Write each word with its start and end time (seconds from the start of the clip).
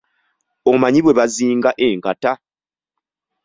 Omanyi 0.71 0.99
bwe 1.03 1.17
bazinga 1.19 1.71
enkata? 1.87 2.33